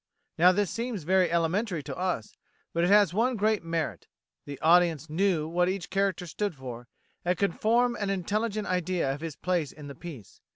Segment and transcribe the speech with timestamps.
[0.39, 2.35] Now this seems very elementary to us,
[2.73, 4.07] but it has one great merit:
[4.45, 6.87] the audience knew what each character stood for,
[7.23, 10.41] and could form an intelligent idea of his place in the piece.